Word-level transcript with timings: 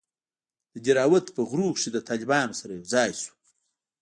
د 0.73 0.75
دهراوت 0.85 1.25
په 1.35 1.41
غرونوکښې 1.49 1.89
له 1.95 2.01
طالبانو 2.09 2.57
سره 2.59 2.71
يوځاى 2.79 3.11
سو. 3.21 3.31